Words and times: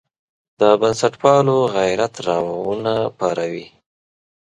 د 0.59 0.61
بنسټپالو 0.81 1.57
غیرت 1.75 2.13
راونه 2.27 2.93
پاروي. 3.17 3.67